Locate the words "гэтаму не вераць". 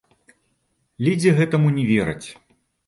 1.43-2.27